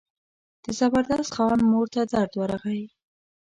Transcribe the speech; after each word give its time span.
د 0.63 0.65
زبردست 0.79 1.31
خان 1.35 1.59
مور 1.71 1.87
ته 1.93 2.01
درد 2.11 2.33
ورغی. 2.41 2.83